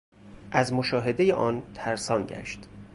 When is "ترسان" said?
1.73-2.25